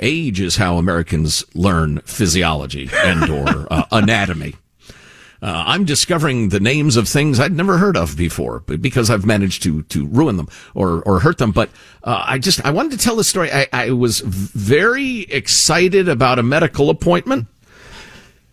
Age 0.00 0.40
is 0.40 0.56
how 0.56 0.76
Americans 0.76 1.44
learn 1.54 2.00
physiology 2.00 2.88
and 2.92 3.30
or 3.30 3.66
uh, 3.72 3.84
anatomy. 3.90 4.54
Uh, 5.40 5.64
I'm 5.66 5.84
discovering 5.84 6.48
the 6.48 6.58
names 6.58 6.96
of 6.96 7.08
things 7.08 7.38
I'd 7.38 7.52
never 7.52 7.78
heard 7.78 7.96
of 7.96 8.16
before 8.16 8.60
because 8.60 9.08
I've 9.08 9.24
managed 9.24 9.62
to 9.62 9.82
to 9.84 10.06
ruin 10.06 10.36
them 10.36 10.48
or 10.74 11.00
or 11.02 11.20
hurt 11.20 11.38
them. 11.38 11.52
But 11.52 11.70
uh, 12.02 12.24
I 12.26 12.38
just 12.38 12.64
I 12.64 12.70
wanted 12.70 12.92
to 12.92 12.98
tell 12.98 13.14
this 13.14 13.28
story. 13.28 13.52
I, 13.52 13.68
I 13.72 13.90
was 13.92 14.18
very 14.20 15.20
excited 15.22 16.08
about 16.08 16.40
a 16.40 16.42
medical 16.42 16.90
appointment, 16.90 17.46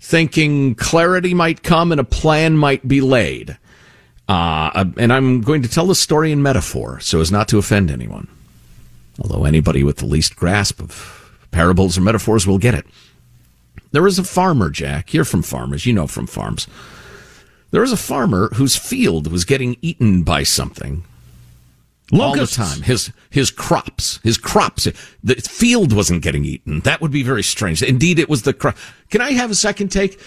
thinking 0.00 0.74
clarity 0.74 1.34
might 1.34 1.62
come 1.62 1.92
and 1.92 2.00
a 2.00 2.04
plan 2.04 2.56
might 2.56 2.86
be 2.88 3.00
laid. 3.00 3.58
Uh, 4.28 4.86
and 4.96 5.12
I'm 5.12 5.40
going 5.40 5.62
to 5.62 5.68
tell 5.68 5.86
the 5.86 5.94
story 5.94 6.32
in 6.32 6.42
metaphor 6.42 7.00
so 7.00 7.20
as 7.20 7.30
not 7.30 7.48
to 7.48 7.58
offend 7.58 7.90
anyone. 7.90 8.28
Although 9.20 9.44
anybody 9.44 9.84
with 9.84 9.98
the 9.98 10.06
least 10.06 10.34
grasp 10.34 10.80
of 10.80 11.21
parables 11.52 11.96
or 11.96 12.00
metaphors 12.00 12.46
will 12.46 12.58
get 12.58 12.74
it. 12.74 12.86
There 13.92 14.02
was 14.02 14.18
a 14.18 14.24
farmer, 14.24 14.70
Jack. 14.70 15.14
You're 15.14 15.24
from 15.24 15.42
farmers. 15.42 15.86
You 15.86 15.92
know 15.92 16.06
from 16.06 16.26
farms. 16.26 16.66
There 17.70 17.80
was 17.80 17.92
a 17.92 17.96
farmer 17.96 18.48
whose 18.54 18.76
field 18.76 19.30
was 19.30 19.44
getting 19.44 19.76
eaten 19.80 20.22
by 20.22 20.42
something. 20.42 21.04
Locusts. 22.10 22.58
All 22.58 22.66
the 22.66 22.74
time. 22.74 22.82
His, 22.82 23.12
his 23.30 23.50
crops, 23.50 24.20
his 24.22 24.36
crops, 24.36 24.86
the 25.22 25.34
field 25.36 25.94
wasn't 25.94 26.22
getting 26.22 26.44
eaten. 26.44 26.80
That 26.80 27.00
would 27.00 27.10
be 27.10 27.22
very 27.22 27.42
strange. 27.42 27.82
Indeed, 27.82 28.18
it 28.18 28.28
was 28.28 28.42
the 28.42 28.52
crop. 28.52 28.76
Can 29.10 29.22
I 29.22 29.32
have 29.32 29.50
a 29.50 29.54
second 29.54 29.88
take? 29.88 30.20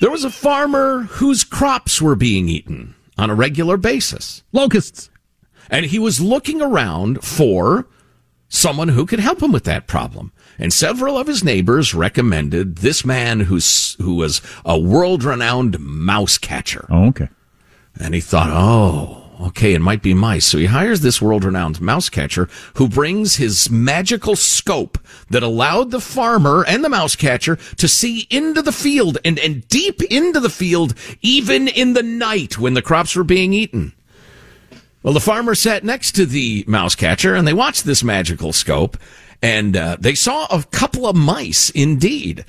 There 0.00 0.10
was 0.10 0.24
a 0.24 0.30
farmer 0.30 1.04
whose 1.04 1.44
crops 1.44 2.02
were 2.02 2.16
being 2.16 2.48
eaten 2.48 2.94
on 3.16 3.30
a 3.30 3.34
regular 3.34 3.76
basis. 3.76 4.42
Locusts. 4.52 5.08
And 5.70 5.86
he 5.86 5.98
was 5.98 6.20
looking 6.20 6.60
around 6.60 7.24
for 7.24 7.86
someone 8.52 8.88
who 8.88 9.06
could 9.06 9.18
help 9.18 9.42
him 9.42 9.50
with 9.50 9.64
that 9.64 9.86
problem. 9.86 10.30
And 10.58 10.72
several 10.72 11.16
of 11.16 11.26
his 11.26 11.42
neighbors 11.42 11.94
recommended 11.94 12.76
this 12.76 13.04
man 13.04 13.40
who's, 13.40 13.94
who 13.94 14.14
was 14.14 14.42
a 14.64 14.78
world 14.78 15.24
renowned 15.24 15.80
mouse 15.80 16.36
catcher. 16.36 16.86
Oh, 16.90 17.08
okay. 17.08 17.28
And 17.98 18.14
he 18.14 18.20
thought, 18.20 18.50
oh, 18.50 19.46
okay, 19.48 19.72
it 19.72 19.80
might 19.80 20.02
be 20.02 20.12
mice. 20.12 20.44
So 20.44 20.58
he 20.58 20.66
hires 20.66 21.00
this 21.00 21.20
world 21.20 21.44
renowned 21.44 21.80
mouse 21.80 22.10
catcher 22.10 22.48
who 22.74 22.88
brings 22.88 23.36
his 23.36 23.70
magical 23.70 24.36
scope 24.36 24.98
that 25.30 25.42
allowed 25.42 25.90
the 25.90 26.00
farmer 26.00 26.62
and 26.68 26.84
the 26.84 26.90
mouse 26.90 27.16
catcher 27.16 27.56
to 27.56 27.88
see 27.88 28.26
into 28.30 28.60
the 28.60 28.70
field 28.70 29.16
and, 29.24 29.38
and 29.38 29.66
deep 29.68 30.02
into 30.04 30.40
the 30.40 30.50
field, 30.50 30.94
even 31.22 31.68
in 31.68 31.94
the 31.94 32.02
night 32.02 32.58
when 32.58 32.74
the 32.74 32.82
crops 32.82 33.16
were 33.16 33.24
being 33.24 33.54
eaten. 33.54 33.94
Well, 35.02 35.14
the 35.14 35.20
farmer 35.20 35.54
sat 35.54 35.84
next 35.84 36.12
to 36.12 36.26
the 36.26 36.64
mouse 36.68 36.94
catcher 36.94 37.34
and 37.34 37.46
they 37.46 37.52
watched 37.52 37.84
this 37.84 38.04
magical 38.04 38.52
scope 38.52 38.96
and 39.42 39.76
uh, 39.76 39.96
they 39.98 40.14
saw 40.14 40.46
a 40.46 40.62
couple 40.62 41.06
of 41.06 41.16
mice 41.16 41.70
indeed. 41.70 42.44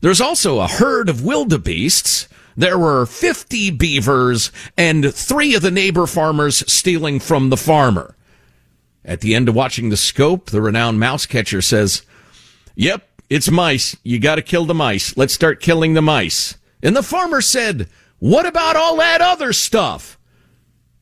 There's 0.00 0.20
also 0.20 0.60
a 0.60 0.66
herd 0.66 1.10
of 1.10 1.24
wildebeests. 1.24 2.26
There 2.56 2.78
were 2.78 3.04
50 3.04 3.70
beavers 3.72 4.50
and 4.76 5.14
three 5.14 5.54
of 5.54 5.62
the 5.62 5.70
neighbor 5.70 6.06
farmers 6.06 6.64
stealing 6.72 7.20
from 7.20 7.50
the 7.50 7.58
farmer. 7.58 8.16
At 9.04 9.20
the 9.20 9.34
end 9.34 9.48
of 9.48 9.54
watching 9.54 9.90
the 9.90 9.96
scope, 9.96 10.50
the 10.50 10.62
renowned 10.62 11.00
mouse 11.00 11.26
catcher 11.26 11.60
says, 11.62 12.02
Yep, 12.76 13.06
it's 13.28 13.50
mice. 13.50 13.96
You 14.02 14.18
gotta 14.18 14.42
kill 14.42 14.64
the 14.64 14.74
mice. 14.74 15.16
Let's 15.16 15.34
start 15.34 15.60
killing 15.60 15.92
the 15.92 16.02
mice. 16.02 16.56
And 16.82 16.96
the 16.96 17.02
farmer 17.02 17.42
said, 17.42 17.88
What 18.18 18.46
about 18.46 18.76
all 18.76 18.96
that 18.96 19.20
other 19.20 19.52
stuff? 19.52 20.18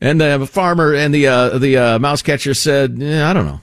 And 0.01 0.21
the 0.21 0.47
farmer 0.47 0.93
and 0.93 1.13
the 1.13 1.27
uh, 1.27 1.57
the 1.57 1.77
uh, 1.77 1.99
mouse 1.99 2.21
catcher 2.21 2.53
said, 2.53 2.97
yeah, 2.97 3.29
I 3.29 3.33
don't 3.33 3.45
know. 3.45 3.61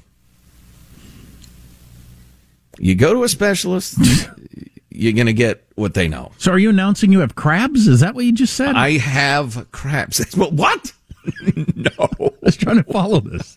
You 2.79 2.95
go 2.95 3.15
to 3.15 3.25
a 3.25 3.29
specialist, 3.29 3.99
you're 4.91 5.15
going 5.15 5.27
to 5.27 5.33
get 5.33 5.65
what 5.77 5.95
they 5.95 6.09
know. 6.09 6.33
So, 6.37 6.53
are 6.53 6.59
you 6.59 6.71
announcing 6.71 7.11
you 7.11 7.21
have 7.21 7.35
crabs? 7.35 7.89
Is 7.89 8.01
that 8.01 8.15
what 8.15 8.27
you 8.27 8.33
just 8.33 8.55
said? 8.55 8.77
I 8.77 8.99
have 8.99 9.71
crabs. 9.73 10.23
well, 10.37 10.51
what? 10.51 10.93
no. 11.75 11.91
I 11.99 12.31
was 12.43 12.57
trying 12.57 12.83
to 12.83 12.93
follow 12.93 13.21
this. 13.21 13.57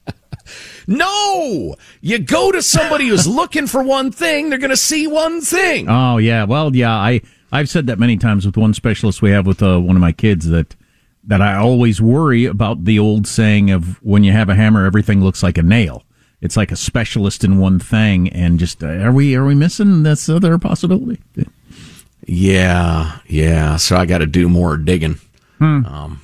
no, 0.88 1.76
you 2.02 2.18
go 2.18 2.52
to 2.52 2.62
somebody 2.62 3.10
who's 3.10 3.28
looking 3.28 3.68
for 3.68 3.84
one 3.84 4.12
thing. 4.12 4.50
They're 4.50 4.58
going 4.58 4.70
to 4.70 4.78
see 4.78 5.06
one 5.06 5.42
thing. 5.42 5.88
Oh 5.90 6.18
yeah, 6.18 6.46
well 6.46 6.74
yeah. 6.76 6.96
I 6.96 7.22
I've 7.52 7.70
said 7.70 7.88
that 7.88 8.00
many 8.00 8.18
times 8.18 8.46
with 8.46 8.58
one 8.58 8.74
specialist 8.74 9.22
we 9.22 9.32
have 9.32 9.46
with 9.46 9.62
uh, 9.62 9.80
one 9.80 9.96
of 9.96 10.02
my 10.02 10.12
kids 10.12 10.48
that 10.48 10.76
that 11.30 11.42
I 11.42 11.56
always 11.56 12.02
worry 12.02 12.46
about 12.46 12.84
the 12.86 13.00
old 13.00 13.26
saying 13.26 13.72
of 13.72 14.02
when 14.04 14.24
you 14.24 14.34
have 14.34 14.50
a 14.50 14.56
hammer, 14.56 14.86
everything 14.86 15.24
looks 15.24 15.42
like 15.42 15.58
a 15.58 15.64
nail 15.64 16.04
it's 16.42 16.56
like 16.56 16.72
a 16.72 16.76
specialist 16.76 17.44
in 17.44 17.60
one 17.60 17.80
thing, 17.80 18.30
and 18.30 18.60
just 18.60 18.84
uh, 18.84 18.88
are 18.88 19.12
we 19.12 19.36
are 19.36 19.46
we 19.46 19.56
missing 19.56 20.04
this 20.04 20.30
other 20.30 20.58
possibility? 20.58 21.22
Yeah, 22.26 23.20
yeah. 23.28 23.76
So 23.78 23.98
I 23.98 24.06
got 24.06 24.20
to 24.20 24.26
do 24.26 24.48
more 24.48 24.78
digging. 24.78 25.20
Hmm. 25.58 25.86
Um, 25.86 26.22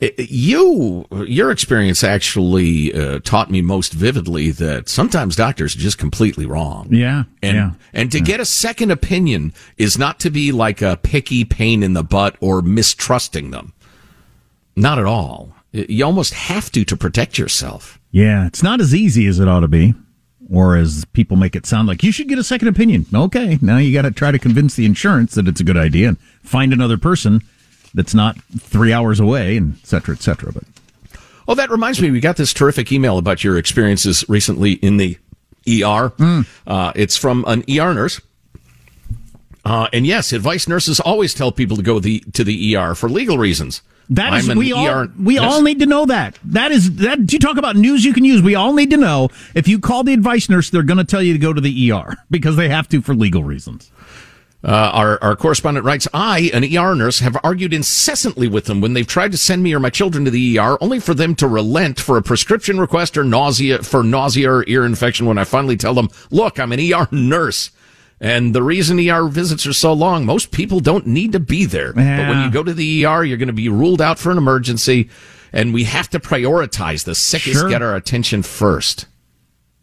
you 0.00 1.06
your 1.10 1.50
experience 1.50 2.02
actually 2.02 2.94
uh, 2.94 3.20
taught 3.22 3.50
me 3.50 3.60
most 3.60 3.92
vividly 3.92 4.50
that 4.52 4.88
sometimes 4.88 5.36
doctors 5.36 5.76
are 5.76 5.80
just 5.80 5.98
completely 5.98 6.46
wrong. 6.46 6.88
Yeah, 6.90 7.24
and 7.42 7.56
yeah. 7.56 7.72
and 7.92 8.10
to 8.12 8.18
yeah. 8.18 8.24
get 8.24 8.40
a 8.40 8.46
second 8.46 8.90
opinion 8.90 9.52
is 9.76 9.98
not 9.98 10.18
to 10.20 10.30
be 10.30 10.50
like 10.50 10.80
a 10.80 10.96
picky 10.96 11.44
pain 11.44 11.82
in 11.82 11.92
the 11.92 12.02
butt 12.02 12.36
or 12.40 12.62
mistrusting 12.62 13.50
them. 13.50 13.74
Not 14.76 14.98
at 14.98 15.06
all. 15.06 15.52
You 15.72 16.04
almost 16.04 16.34
have 16.34 16.70
to 16.72 16.84
to 16.84 16.96
protect 16.96 17.38
yourself. 17.38 18.00
Yeah, 18.10 18.46
it's 18.46 18.62
not 18.62 18.80
as 18.80 18.94
easy 18.94 19.26
as 19.26 19.38
it 19.38 19.48
ought 19.48 19.60
to 19.60 19.68
be, 19.68 19.94
or 20.52 20.76
as 20.76 21.04
people 21.12 21.36
make 21.36 21.54
it 21.54 21.66
sound 21.66 21.86
like. 21.86 22.02
You 22.02 22.10
should 22.10 22.28
get 22.28 22.38
a 22.38 22.44
second 22.44 22.68
opinion. 22.68 23.06
Okay, 23.14 23.58
now 23.62 23.76
you 23.76 23.92
got 23.92 24.02
to 24.02 24.10
try 24.10 24.32
to 24.32 24.38
convince 24.38 24.74
the 24.74 24.84
insurance 24.84 25.34
that 25.34 25.46
it's 25.46 25.60
a 25.60 25.64
good 25.64 25.76
idea 25.76 26.08
and 26.08 26.18
find 26.42 26.72
another 26.72 26.98
person 26.98 27.40
that's 27.94 28.14
not 28.14 28.36
three 28.58 28.92
hours 28.92 29.20
away, 29.20 29.56
and 29.56 29.74
et 29.80 29.86
cetera, 29.86 30.14
et 30.14 30.22
cetera. 30.22 30.52
But 30.52 30.64
oh, 31.46 31.54
that 31.54 31.70
reminds 31.70 32.00
me, 32.00 32.10
we 32.10 32.20
got 32.20 32.36
this 32.36 32.52
terrific 32.52 32.90
email 32.90 33.18
about 33.18 33.44
your 33.44 33.58
experiences 33.58 34.24
recently 34.28 34.72
in 34.72 34.96
the 34.96 35.18
ER. 35.68 36.10
Mm. 36.10 36.46
Uh, 36.66 36.92
it's 36.96 37.16
from 37.16 37.44
an 37.46 37.64
ER 37.68 37.94
nurse. 37.94 38.20
Uh, 39.64 39.88
and 39.92 40.06
yes, 40.06 40.32
advice 40.32 40.66
nurses 40.66 41.00
always 41.00 41.34
tell 41.34 41.52
people 41.52 41.76
to 41.76 41.82
go 41.82 42.00
the, 42.00 42.20
to 42.32 42.42
the 42.42 42.76
ER 42.76 42.94
for 42.94 43.08
legal 43.08 43.38
reasons. 43.38 43.82
That 44.10 44.34
is, 44.34 44.48
we 44.48 44.72
all 44.72 45.06
we 45.20 45.38
all 45.38 45.62
need 45.62 45.78
to 45.78 45.86
know 45.86 46.04
that. 46.06 46.36
That 46.44 46.72
is 46.72 46.96
that. 46.96 47.32
You 47.32 47.38
talk 47.38 47.56
about 47.56 47.76
news 47.76 48.04
you 48.04 48.12
can 48.12 48.24
use. 48.24 48.42
We 48.42 48.56
all 48.56 48.72
need 48.72 48.90
to 48.90 48.96
know. 48.96 49.28
If 49.54 49.68
you 49.68 49.78
call 49.78 50.02
the 50.02 50.12
advice 50.12 50.48
nurse, 50.48 50.68
they're 50.68 50.82
going 50.82 50.98
to 50.98 51.04
tell 51.04 51.22
you 51.22 51.32
to 51.32 51.38
go 51.38 51.52
to 51.52 51.60
the 51.60 51.92
ER 51.92 52.16
because 52.30 52.56
they 52.56 52.68
have 52.68 52.88
to 52.88 53.00
for 53.00 53.14
legal 53.14 53.44
reasons. 53.44 53.92
Uh, 54.62 54.90
our, 54.92 55.22
our 55.22 55.36
correspondent 55.36 55.86
writes, 55.86 56.06
I, 56.12 56.50
an 56.52 56.64
ER 56.64 56.94
nurse, 56.94 57.20
have 57.20 57.34
argued 57.42 57.72
incessantly 57.72 58.46
with 58.46 58.66
them 58.66 58.82
when 58.82 58.92
they've 58.92 59.06
tried 59.06 59.32
to 59.32 59.38
send 59.38 59.62
me 59.62 59.72
or 59.72 59.80
my 59.80 59.88
children 59.88 60.26
to 60.26 60.30
the 60.30 60.58
ER, 60.58 60.76
only 60.82 61.00
for 61.00 61.14
them 61.14 61.34
to 61.36 61.48
relent 61.48 61.98
for 61.98 62.18
a 62.18 62.22
prescription 62.22 62.78
request 62.78 63.16
or 63.16 63.24
nausea 63.24 63.82
for 63.82 64.02
nausea 64.02 64.50
or 64.50 64.64
ear 64.66 64.84
infection 64.84 65.24
when 65.24 65.38
I 65.38 65.44
finally 65.44 65.78
tell 65.78 65.94
them, 65.94 66.10
look, 66.30 66.58
I'm 66.58 66.72
an 66.72 66.92
ER 66.92 67.08
nurse. 67.12 67.70
And 68.20 68.54
the 68.54 68.62
reason 68.62 68.98
ER 69.08 69.28
visits 69.28 69.66
are 69.66 69.72
so 69.72 69.94
long, 69.94 70.26
most 70.26 70.50
people 70.50 70.80
don't 70.80 71.06
need 71.06 71.32
to 71.32 71.40
be 71.40 71.64
there. 71.64 71.94
Yeah. 71.96 72.18
But 72.18 72.28
when 72.28 72.44
you 72.44 72.50
go 72.50 72.62
to 72.62 72.74
the 72.74 73.06
ER, 73.06 73.24
you're 73.24 73.38
going 73.38 73.46
to 73.46 73.52
be 73.54 73.70
ruled 73.70 74.02
out 74.02 74.18
for 74.18 74.30
an 74.30 74.36
emergency, 74.36 75.08
and 75.52 75.72
we 75.72 75.84
have 75.84 76.10
to 76.10 76.20
prioritize 76.20 77.04
the 77.04 77.14
sickest 77.14 77.60
sure. 77.60 77.70
get 77.70 77.80
our 77.80 77.96
attention 77.96 78.42
first. 78.42 79.06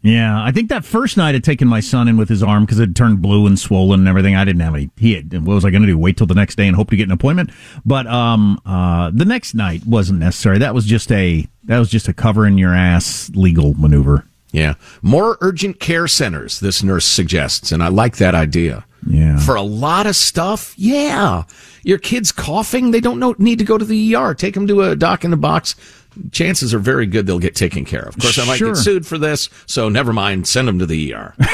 Yeah, 0.00 0.40
I 0.40 0.52
think 0.52 0.68
that 0.68 0.84
first 0.84 1.16
night 1.16 1.34
I'd 1.34 1.42
taken 1.42 1.66
my 1.66 1.80
son 1.80 2.06
in 2.06 2.16
with 2.16 2.28
his 2.28 2.40
arm 2.40 2.64
because 2.64 2.78
it 2.78 2.94
turned 2.94 3.20
blue 3.20 3.48
and 3.48 3.58
swollen 3.58 4.00
and 4.00 4.08
everything. 4.08 4.36
I 4.36 4.44
didn't 4.44 4.60
have 4.60 4.74
any. 4.74 4.90
He 4.96 5.14
had, 5.14 5.32
what 5.44 5.54
was 5.54 5.64
I 5.64 5.70
going 5.70 5.82
to 5.82 5.88
do? 5.88 5.98
Wait 5.98 6.16
till 6.16 6.28
the 6.28 6.34
next 6.34 6.54
day 6.54 6.68
and 6.68 6.76
hope 6.76 6.90
to 6.90 6.96
get 6.96 7.08
an 7.08 7.12
appointment? 7.12 7.50
But 7.84 8.06
um, 8.06 8.60
uh, 8.64 9.10
the 9.12 9.24
next 9.24 9.54
night 9.54 9.84
wasn't 9.84 10.20
necessary. 10.20 10.58
That 10.58 10.72
was 10.72 10.84
just 10.84 11.10
a 11.10 11.46
that 11.64 11.80
was 11.80 11.90
just 11.90 12.06
a 12.06 12.14
cover 12.14 12.46
in 12.46 12.58
your 12.58 12.74
ass 12.74 13.28
legal 13.34 13.74
maneuver. 13.74 14.24
Yeah. 14.52 14.74
More 15.02 15.36
urgent 15.40 15.80
care 15.80 16.08
centers, 16.08 16.60
this 16.60 16.82
nurse 16.82 17.04
suggests, 17.04 17.72
and 17.72 17.82
I 17.82 17.88
like 17.88 18.16
that 18.16 18.34
idea. 18.34 18.84
Yeah. 19.06 19.38
For 19.38 19.54
a 19.54 19.62
lot 19.62 20.06
of 20.06 20.16
stuff, 20.16 20.74
yeah. 20.76 21.44
Your 21.82 21.98
kid's 21.98 22.32
coughing, 22.32 22.90
they 22.90 23.00
don't 23.00 23.18
know, 23.18 23.34
need 23.38 23.58
to 23.58 23.64
go 23.64 23.78
to 23.78 23.84
the 23.84 24.14
ER. 24.14 24.34
Take 24.34 24.54
them 24.54 24.66
to 24.66 24.82
a 24.82 24.96
doc 24.96 25.24
in 25.24 25.30
the 25.30 25.36
box. 25.36 25.76
Chances 26.32 26.74
are 26.74 26.78
very 26.78 27.06
good 27.06 27.26
they'll 27.26 27.38
get 27.38 27.54
taken 27.54 27.84
care 27.84 28.02
of. 28.02 28.16
Of 28.16 28.22
course, 28.22 28.38
I 28.38 28.44
might 28.44 28.56
sure. 28.56 28.74
get 28.74 28.78
sued 28.78 29.06
for 29.06 29.18
this, 29.18 29.48
so 29.66 29.88
never 29.88 30.12
mind. 30.12 30.48
Send 30.48 30.66
them 30.66 30.78
to 30.80 30.86
the 30.86 31.14
ER. 31.14 31.34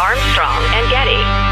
Armstrong 0.00 0.62
and 0.74 0.90
Getty. 0.90 1.51